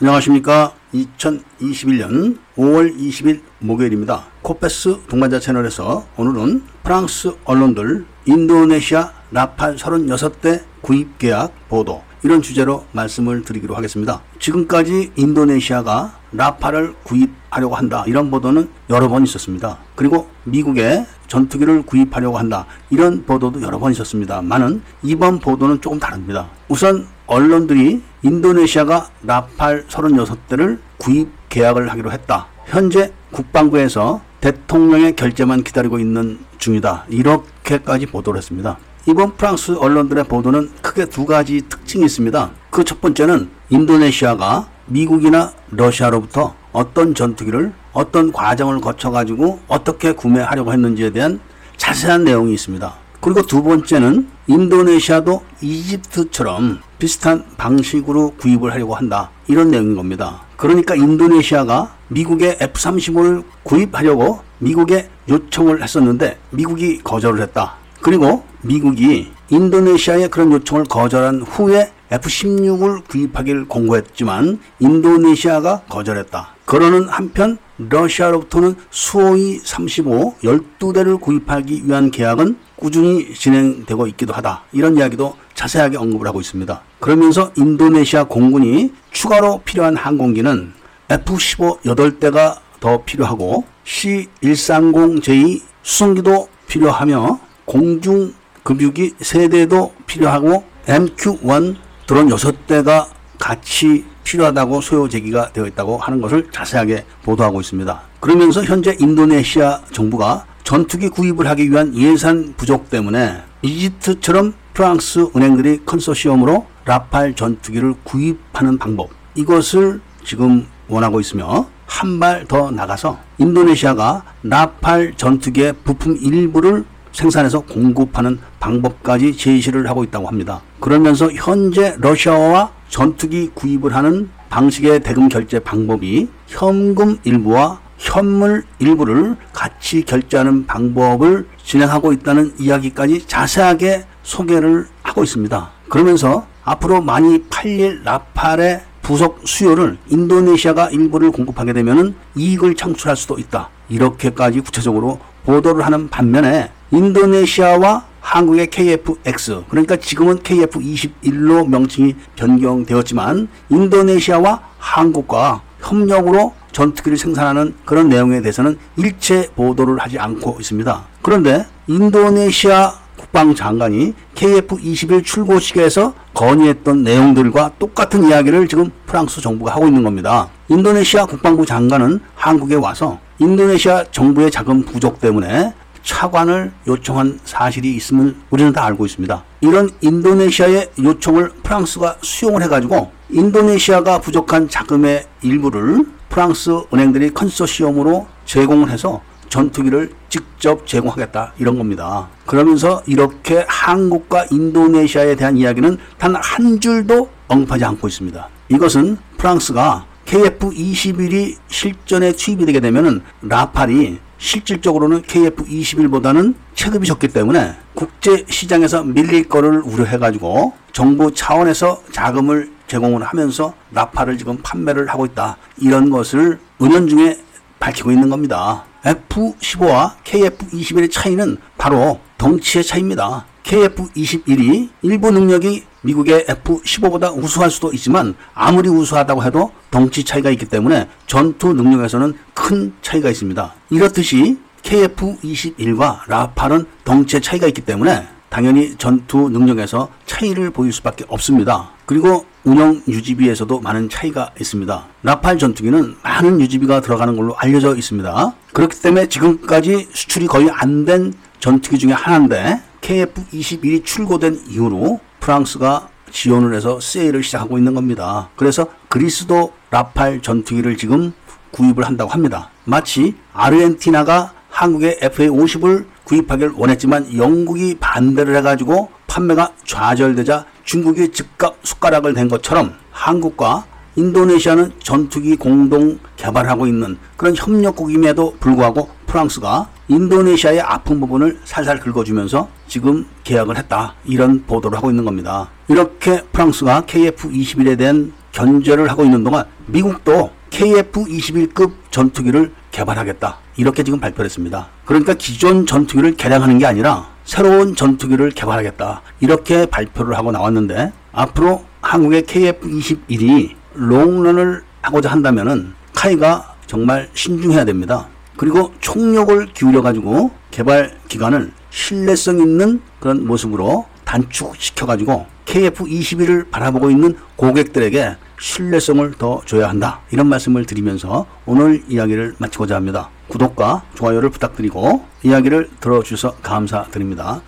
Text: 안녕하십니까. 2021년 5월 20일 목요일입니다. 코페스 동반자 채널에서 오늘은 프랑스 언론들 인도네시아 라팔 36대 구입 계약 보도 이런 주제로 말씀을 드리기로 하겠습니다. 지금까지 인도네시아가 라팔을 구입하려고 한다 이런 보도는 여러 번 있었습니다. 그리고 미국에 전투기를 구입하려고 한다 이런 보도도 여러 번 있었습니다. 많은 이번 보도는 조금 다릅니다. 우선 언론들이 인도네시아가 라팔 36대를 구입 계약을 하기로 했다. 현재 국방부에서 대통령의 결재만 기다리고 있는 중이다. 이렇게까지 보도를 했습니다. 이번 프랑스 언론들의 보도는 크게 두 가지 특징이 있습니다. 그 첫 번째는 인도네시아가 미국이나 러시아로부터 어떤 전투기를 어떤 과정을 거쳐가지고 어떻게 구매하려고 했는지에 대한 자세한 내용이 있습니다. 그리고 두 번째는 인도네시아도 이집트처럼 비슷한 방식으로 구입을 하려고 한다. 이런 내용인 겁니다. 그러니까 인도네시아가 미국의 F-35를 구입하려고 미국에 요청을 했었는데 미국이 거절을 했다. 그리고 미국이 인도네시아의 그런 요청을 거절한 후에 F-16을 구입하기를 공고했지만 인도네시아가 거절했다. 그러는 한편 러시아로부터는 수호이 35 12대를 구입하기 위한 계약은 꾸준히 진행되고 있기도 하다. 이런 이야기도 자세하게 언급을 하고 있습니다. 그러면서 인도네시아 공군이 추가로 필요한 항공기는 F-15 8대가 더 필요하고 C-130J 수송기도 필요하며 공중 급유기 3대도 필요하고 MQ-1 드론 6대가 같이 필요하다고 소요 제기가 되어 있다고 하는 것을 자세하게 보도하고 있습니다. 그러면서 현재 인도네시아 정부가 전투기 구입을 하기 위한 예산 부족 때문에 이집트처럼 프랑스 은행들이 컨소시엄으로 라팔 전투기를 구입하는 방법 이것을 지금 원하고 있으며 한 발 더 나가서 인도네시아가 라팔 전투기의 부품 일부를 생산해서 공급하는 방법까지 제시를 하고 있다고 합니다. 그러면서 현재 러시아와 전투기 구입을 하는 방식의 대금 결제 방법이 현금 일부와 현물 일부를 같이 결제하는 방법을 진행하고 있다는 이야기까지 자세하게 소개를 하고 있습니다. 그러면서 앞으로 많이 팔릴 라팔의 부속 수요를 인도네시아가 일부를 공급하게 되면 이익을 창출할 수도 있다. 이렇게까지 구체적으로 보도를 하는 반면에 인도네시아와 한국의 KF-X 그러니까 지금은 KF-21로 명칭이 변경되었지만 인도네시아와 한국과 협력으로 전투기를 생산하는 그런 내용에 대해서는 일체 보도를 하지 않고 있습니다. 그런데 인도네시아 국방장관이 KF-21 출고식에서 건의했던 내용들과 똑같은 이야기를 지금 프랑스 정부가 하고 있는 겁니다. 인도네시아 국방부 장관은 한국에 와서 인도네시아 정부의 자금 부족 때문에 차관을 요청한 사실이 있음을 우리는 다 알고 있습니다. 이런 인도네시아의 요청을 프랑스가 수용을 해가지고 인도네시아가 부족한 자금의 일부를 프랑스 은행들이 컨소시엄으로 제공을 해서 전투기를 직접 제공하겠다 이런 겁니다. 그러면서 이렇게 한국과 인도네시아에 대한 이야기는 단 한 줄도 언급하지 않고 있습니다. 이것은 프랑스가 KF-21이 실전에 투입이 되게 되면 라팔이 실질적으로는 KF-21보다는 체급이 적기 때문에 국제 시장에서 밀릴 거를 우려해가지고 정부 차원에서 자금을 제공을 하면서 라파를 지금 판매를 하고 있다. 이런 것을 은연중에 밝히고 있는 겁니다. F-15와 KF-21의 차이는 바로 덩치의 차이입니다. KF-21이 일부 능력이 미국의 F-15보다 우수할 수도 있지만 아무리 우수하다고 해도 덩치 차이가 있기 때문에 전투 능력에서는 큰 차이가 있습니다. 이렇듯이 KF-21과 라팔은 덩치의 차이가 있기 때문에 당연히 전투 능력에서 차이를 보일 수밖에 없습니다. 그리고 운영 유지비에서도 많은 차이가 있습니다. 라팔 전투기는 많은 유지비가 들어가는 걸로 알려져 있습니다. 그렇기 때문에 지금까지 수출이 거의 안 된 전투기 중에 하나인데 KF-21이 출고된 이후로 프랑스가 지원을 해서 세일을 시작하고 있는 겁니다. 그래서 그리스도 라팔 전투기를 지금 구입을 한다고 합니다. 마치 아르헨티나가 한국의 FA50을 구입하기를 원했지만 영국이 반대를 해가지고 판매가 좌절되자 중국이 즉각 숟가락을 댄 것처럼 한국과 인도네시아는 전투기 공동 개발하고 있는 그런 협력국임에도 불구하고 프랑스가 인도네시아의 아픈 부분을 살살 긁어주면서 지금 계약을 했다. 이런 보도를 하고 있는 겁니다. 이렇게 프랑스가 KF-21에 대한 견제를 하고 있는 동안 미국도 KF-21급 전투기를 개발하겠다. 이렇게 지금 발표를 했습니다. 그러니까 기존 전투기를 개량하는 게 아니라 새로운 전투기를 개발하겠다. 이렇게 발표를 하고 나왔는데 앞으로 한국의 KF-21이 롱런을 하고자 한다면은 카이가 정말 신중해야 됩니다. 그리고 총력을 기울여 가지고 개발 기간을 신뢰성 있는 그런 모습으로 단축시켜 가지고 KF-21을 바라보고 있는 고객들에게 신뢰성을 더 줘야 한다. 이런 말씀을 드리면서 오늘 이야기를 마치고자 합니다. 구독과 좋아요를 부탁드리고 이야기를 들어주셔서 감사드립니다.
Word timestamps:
안녕하십니까. 0.00 0.74
2021년 0.94 2.38
5월 2.56 2.96
20일 2.96 3.40
목요일입니다. 3.58 4.26
코페스 4.42 5.00
동반자 5.08 5.40
채널에서 5.40 6.06
오늘은 6.16 6.62
프랑스 6.84 7.32
언론들 7.44 8.06
인도네시아 8.24 9.12
라팔 9.32 9.74
36대 9.74 10.62
구입 10.82 11.18
계약 11.18 11.52
보도 11.68 12.04
이런 12.22 12.42
주제로 12.42 12.86
말씀을 12.92 13.42
드리기로 13.42 13.74
하겠습니다. 13.74 14.22
지금까지 14.38 15.10
인도네시아가 15.16 16.16
라팔을 16.30 16.94
구입하려고 17.02 17.74
한다 17.74 18.04
이런 18.06 18.30
보도는 18.30 18.70
여러 18.90 19.08
번 19.08 19.24
있었습니다. 19.24 19.78
그리고 19.96 20.28
미국에 20.44 21.06
전투기를 21.26 21.82
구입하려고 21.82 22.38
한다 22.38 22.66
이런 22.90 23.24
보도도 23.24 23.62
여러 23.62 23.80
번 23.80 23.90
있었습니다. 23.90 24.42
많은 24.42 24.80
이번 25.02 25.40
보도는 25.40 25.80
조금 25.80 25.98
다릅니다. 25.98 26.48
우선 26.68 27.08
언론들이 27.28 28.02
인도네시아가 28.22 29.08
라팔 29.22 29.86
36대를 29.86 30.78
구입 30.98 31.28
계약을 31.48 31.90
하기로 31.90 32.10
했다. 32.10 32.48
현재 32.66 33.12
국방부에서 33.30 34.20
대통령의 34.40 35.14
결재만 35.14 35.62
기다리고 35.62 35.98
있는 35.98 36.38
중이다. 36.58 37.04
이렇게까지 37.08 38.06
보도를 38.06 38.38
했습니다. 38.38 38.78
이번 39.06 39.36
프랑스 39.36 39.72
언론들의 39.78 40.24
보도는 40.24 40.70
크게 40.82 41.06
두 41.06 41.24
가지 41.24 41.62
특징이 41.68 42.04
있습니다. 42.04 42.50
그 42.70 42.84
첫 42.84 43.00
번째는 43.00 43.48
인도네시아가 43.70 44.68
미국이나 44.86 45.52
러시아로부터 45.70 46.54
어떤 46.72 47.14
전투기를 47.14 47.72
어떤 47.92 48.32
과정을 48.32 48.80
거쳐가지고 48.80 49.60
어떻게 49.68 50.12
구매하려고 50.12 50.72
했는지에 50.72 51.10
대한 51.10 51.40
자세한 51.76 52.24
내용이 52.24 52.54
있습니다. 52.54 52.94
그리고 53.20 53.42
두 53.42 53.62
번째는 53.62 54.28
인도네시아도 54.46 55.42
이집트처럼 55.60 56.80
비슷한 56.98 57.44
방식으로 57.56 58.34
구입을 58.38 58.72
하려고 58.72 58.94
한다. 58.94 59.30
이런 59.46 59.70
내용인 59.70 59.96
겁니다. 59.96 60.42
그러니까 60.56 60.94
인도네시아가 60.94 61.94
미국의 62.08 62.58
F-35를 62.60 63.44
구입하려고 63.62 64.40
미국에 64.58 65.08
요청을 65.28 65.82
했었는데 65.82 66.38
미국이 66.50 66.98
거절을 67.02 67.40
했다. 67.42 67.76
그리고 68.00 68.44
미국이 68.62 69.30
인도네시아의 69.50 70.28
그런 70.28 70.52
요청을 70.52 70.84
거절한 70.84 71.42
후에 71.42 71.92
F-16을 72.10 73.06
구입하기를 73.08 73.68
공고했지만 73.68 74.58
인도네시아가 74.80 75.82
거절했다. 75.88 76.54
그러는 76.64 77.08
한편 77.08 77.58
러시아로부터는 77.78 78.74
수호이 78.90 79.58
35 79.58 80.36
12대를 80.42 81.20
구입하기 81.20 81.86
위한 81.86 82.10
계약은 82.10 82.56
꾸준히 82.78 83.34
진행되고 83.34 84.06
있기도 84.08 84.32
하다. 84.32 84.62
이런 84.72 84.96
이야기도 84.96 85.36
자세하게 85.54 85.96
언급을 85.96 86.26
하고 86.26 86.40
있습니다. 86.40 86.80
그러면서 87.00 87.52
인도네시아 87.56 88.24
공군이 88.24 88.92
추가로 89.10 89.62
필요한 89.64 89.96
항공기는 89.96 90.72
F-15 91.10 91.80
8대가 91.80 92.58
더 92.80 93.02
필요하고 93.04 93.64
C-130J 93.84 95.62
수송기도 95.82 96.48
필요하며 96.68 97.40
공중 97.64 98.32
급유기 98.62 99.14
3대도 99.14 99.92
필요하고 100.06 100.64
MQ-1 100.86 101.76
드론 102.06 102.28
6대가 102.28 103.08
같이 103.38 104.04
필요하다고 104.24 104.80
소요 104.82 105.08
제기가 105.08 105.52
되어 105.52 105.66
있다고 105.66 105.96
하는 105.96 106.20
것을 106.20 106.50
자세하게 106.50 107.04
보도하고 107.22 107.60
있습니다. 107.60 108.02
그러면서 108.20 108.62
현재 108.62 108.96
인도네시아 109.00 109.80
정부가 109.92 110.44
전투기 110.72 111.08
구입을 111.08 111.46
하기 111.46 111.70
위한 111.70 111.96
예산 111.96 112.52
부족 112.58 112.90
때문에 112.90 113.38
이집트처럼 113.62 114.52
프랑스 114.74 115.30
은행들이 115.34 115.80
컨소시엄으로 115.86 116.66
라팔 116.84 117.36
전투기를 117.36 117.94
구입하는 118.04 118.76
방법 118.76 119.08
이것을 119.34 120.02
지금 120.24 120.66
원하고 120.88 121.20
있으며 121.20 121.66
한 121.86 122.18
발 122.20 122.44
더 122.46 122.70
나가서 122.70 123.18
인도네시아가 123.38 124.24
라팔 124.42 125.14
전투기의 125.16 125.72
부품 125.84 126.18
일부를 126.20 126.84
생산해서 127.12 127.60
공급하는 127.60 128.38
방법까지 128.60 129.38
제시를 129.38 129.88
하고 129.88 130.04
있다고 130.04 130.28
합니다. 130.28 130.60
그러면서 130.80 131.32
현재 131.32 131.96
러시아와 131.98 132.72
전투기 132.90 133.52
구입을 133.54 133.94
하는 133.94 134.28
방식의 134.50 135.00
대금 135.00 135.30
결제 135.30 135.60
방법이 135.60 136.28
현금 136.46 137.16
일부와 137.24 137.80
현물 138.08 138.64
일부를 138.78 139.36
같이 139.52 140.02
결제하는 140.02 140.66
방법을 140.66 141.46
진행하고 141.62 142.14
있다는 142.14 142.54
이야기까지 142.58 143.26
자세하게 143.26 144.06
소개를 144.22 144.86
하고 145.02 145.22
있습니다. 145.22 145.70
그러면서 145.90 146.46
앞으로 146.64 147.02
많이 147.02 147.42
팔릴 147.50 148.02
라팔의 148.04 148.80
부속 149.02 149.42
수요를 149.44 149.98
인도네시아가 150.08 150.88
일부를 150.88 151.30
공급하게 151.30 151.74
되면 151.74 152.14
이익을 152.34 152.74
창출할 152.74 153.14
수도 153.16 153.38
있다. 153.38 153.68
이렇게까지 153.90 154.60
구체적으로 154.60 155.20
보도를 155.44 155.84
하는 155.84 156.08
반면에 156.08 156.70
인도네시아와 156.90 158.06
한국의 158.20 158.68
KF-X 158.68 159.64
그러니까 159.68 159.96
지금은 159.96 160.38
KF-21로 160.38 161.68
명칭이 161.68 162.14
변경되었지만 162.36 163.48
인도네시아와 163.70 164.60
한국과 164.78 165.62
협력으로 165.80 166.57
전투기를 166.72 167.18
생산하는 167.18 167.74
그런 167.84 168.08
내용에 168.08 168.40
대해서는 168.40 168.78
일체 168.96 169.48
보도를 169.54 169.98
하지 169.98 170.18
않고 170.18 170.56
있습니다. 170.60 171.06
그런데 171.22 171.66
인도네시아 171.86 172.92
국방장관이 173.16 174.14
KF-21 174.34 175.24
출고식에서 175.24 176.14
건의했던 176.34 177.02
내용들과 177.02 177.72
똑같은 177.78 178.28
이야기를 178.28 178.68
지금 178.68 178.90
프랑스 179.06 179.40
정부가 179.40 179.74
하고 179.74 179.86
있는 179.86 180.02
겁니다. 180.02 180.48
인도네시아 180.68 181.26
국방부 181.26 181.66
장관은 181.66 182.20
한국에 182.34 182.76
와서 182.76 183.18
인도네시아 183.38 184.04
정부의 184.10 184.50
자금 184.50 184.82
부족 184.82 185.20
때문에 185.20 185.74
차관을 186.02 186.72
요청한 186.86 187.38
사실이 187.44 187.94
있음을 187.96 188.34
우리는 188.50 188.72
다 188.72 188.84
알고 188.86 189.04
있습니다. 189.04 189.44
이런 189.60 189.90
인도네시아의 190.00 190.92
요청을 191.02 191.50
프랑스가 191.62 192.16
수용을 192.22 192.62
해가지고 192.62 193.10
인도네시아가 193.30 194.18
부족한 194.18 194.68
자금의 194.68 195.26
일부를 195.42 196.06
프랑스 196.28 196.70
은행들이 196.92 197.30
컨소시엄으로 197.34 198.26
제공을 198.44 198.90
해서 198.90 199.22
전투기를 199.48 200.12
직접 200.28 200.86
제공하겠다 200.86 201.54
이런 201.58 201.78
겁니다. 201.78 202.28
그러면서 202.46 203.02
이렇게 203.06 203.64
한국과 203.66 204.46
인도네시아에 204.50 205.36
대한 205.36 205.56
이야기는 205.56 205.96
단 206.18 206.36
한 206.36 206.80
줄도 206.80 207.28
언급하지 207.48 207.84
않고 207.84 208.08
있습니다. 208.08 208.48
이것은 208.68 209.16
프랑스가 209.38 210.04
KF-21이 210.26 211.56
실전에 211.68 212.32
투입이 212.32 212.66
되게 212.66 212.80
되면 212.80 213.22
라팔이 213.42 214.18
실질적으로는 214.36 215.22
KF-21보다는 215.22 216.54
체급이 216.74 217.06
적기 217.06 217.28
때문에 217.28 217.74
국제 217.94 218.44
시장에서 218.48 219.02
밀릴 219.02 219.48
거를 219.48 219.80
우려해가지고 219.80 220.74
정부 220.92 221.32
차원에서 221.32 222.02
자금을 222.12 222.70
제공을 222.88 223.22
하면서 223.22 223.74
라파를 223.92 224.38
지금 224.38 224.58
판매를 224.62 225.08
하고 225.08 225.26
있다. 225.26 225.56
이런 225.78 226.10
것을 226.10 226.58
은연중에 226.82 227.38
밝히고 227.78 228.10
있는 228.10 228.28
겁니다. 228.28 228.84
F-15와 229.04 230.14
KF-21의 230.24 231.10
차이는 231.10 231.58
바로 231.76 232.18
덩치의 232.38 232.84
차이입니다. 232.84 233.46
KF-21이 233.62 234.88
일부 235.02 235.30
능력이 235.30 235.84
미국의 236.02 236.46
F-15보다 236.48 237.36
우수할 237.36 237.70
수도 237.70 237.92
있지만 237.92 238.34
아무리 238.54 238.88
우수하다고 238.88 239.44
해도 239.44 239.70
덩치 239.90 240.24
차이가 240.24 240.50
있기 240.50 240.66
때문에 240.66 241.08
전투 241.26 241.72
능력에서는 241.74 242.34
큰 242.54 242.92
차이가 243.02 243.30
있습니다. 243.30 243.74
이렇듯이 243.90 244.58
KF-21과 244.82 246.20
라팔은 246.28 246.86
덩치의 247.04 247.42
차이가 247.42 247.66
있기 247.66 247.82
때문에 247.82 248.26
당연히 248.48 248.96
전투 248.96 249.50
능력에서 249.50 250.08
차이를 250.26 250.70
보일 250.70 250.92
수밖에 250.92 251.24
없습니다. 251.28 251.90
그리고 252.08 252.46
운영 252.64 253.02
유지비에서도 253.06 253.80
많은 253.80 254.08
차이가 254.08 254.50
있습니다. 254.58 255.06
라팔 255.24 255.58
전투기는 255.58 256.16
많은 256.22 256.58
유지비가 256.58 257.02
들어가는 257.02 257.36
걸로 257.36 257.54
알려져 257.58 257.94
있습니다. 257.94 258.54
그렇기 258.72 259.02
때문에 259.02 259.28
지금까지 259.28 260.08
수출이 260.12 260.46
거의 260.46 260.70
안 260.70 261.04
된 261.04 261.34
전투기 261.60 261.98
중에 261.98 262.12
하나인데 262.12 262.80
KF-21이 263.02 264.04
출고된 264.06 264.62
이후로 264.70 265.20
프랑스가 265.40 266.08
지원을 266.30 266.74
해서 266.74 266.98
세일을 266.98 267.42
시작하고 267.42 267.76
있는 267.76 267.92
겁니다. 267.94 268.48
그래서 268.56 268.86
그리스도 269.08 269.74
라팔 269.90 270.40
전투기를 270.40 270.96
지금 270.96 271.34
구입을 271.72 272.06
한다고 272.06 272.30
합니다. 272.30 272.70
마치 272.84 273.34
아르헨티나가 273.52 274.54
한국의 274.70 275.18
FA50을 275.20 276.06
구입하기를 276.24 276.72
원했지만 276.74 277.36
영국이 277.36 277.96
반대를 278.00 278.56
해가지고 278.56 279.10
판매가 279.38 279.72
좌절되자 279.84 280.64
중국이 280.84 281.30
즉각 281.30 281.78
숟가락을 281.84 282.34
댄 282.34 282.48
것처럼 282.48 282.94
한국과 283.12 283.84
인도네시아는 284.16 284.92
전투기 285.00 285.54
공동 285.54 286.18
개발하고 286.36 286.88
있는 286.88 287.16
그런 287.36 287.54
협력국임에도 287.56 288.56
불구하고 288.58 289.08
프랑스가 289.26 289.88
인도네시아의 290.08 290.80
아픈 290.80 291.20
부분을 291.20 291.60
살살 291.64 292.00
긁어주면서 292.00 292.68
지금 292.88 293.26
계약을 293.44 293.76
했다. 293.76 294.14
이런 294.24 294.64
보도를 294.66 294.98
하고 294.98 295.10
있는 295.10 295.24
겁니다. 295.24 295.68
이렇게 295.86 296.42
프랑스가 296.52 297.02
KF-21에 297.02 297.96
대한 297.96 298.32
견제를 298.50 299.08
하고 299.08 299.22
있는 299.22 299.44
동안 299.44 299.66
미국도 299.86 300.50
KF-21급 300.70 301.92
전투기를 302.10 302.72
개발하겠다. 302.90 303.58
이렇게 303.76 304.02
지금 304.02 304.18
발표를 304.18 304.46
했습니다. 304.46 304.88
그러니까 305.04 305.34
기존 305.34 305.86
전투기를 305.86 306.34
개량하는 306.34 306.78
게 306.78 306.86
아니라 306.86 307.28
새로운 307.48 307.96
전투기를 307.96 308.50
개발하겠다. 308.50 309.22
이렇게 309.40 309.86
발표를 309.86 310.36
하고 310.36 310.52
나왔는데 310.52 311.12
앞으로 311.32 311.82
한국의 312.02 312.42
KF-21이 312.42 313.74
롱런을 313.94 314.82
하고자 315.00 315.30
한다면은 315.30 315.94
카이가 316.14 316.76
정말 316.86 317.30
신중해야 317.32 317.86
됩니다. 317.86 318.28
그리고 318.58 318.92
총력을 319.00 319.72
기울여 319.72 320.02
가지고 320.02 320.50
개발 320.70 321.18
기간을 321.28 321.72
신뢰성 321.88 322.58
있는 322.58 323.00
그런 323.18 323.46
모습으로 323.46 324.04
단축시켜 324.26 325.06
가지고 325.06 325.46
KF-21을 325.64 326.70
바라보고 326.70 327.10
있는 327.10 327.34
고객들에게 327.56 328.36
신뢰성을 328.60 329.32
더 329.38 329.62
줘야 329.64 329.88
한다. 329.88 330.20
이런 330.32 330.48
말씀을 330.48 330.84
드리면서 330.84 331.46
오늘 331.64 332.02
이야기를 332.08 332.56
마치고자 332.58 332.94
합니다. 332.94 333.30
구독과 333.48 334.02
좋아요를 334.14 334.50
부탁드리고 334.50 335.24
이야기를 335.42 335.90
들어주셔서 336.00 336.56
감사드립니다. 336.62 337.60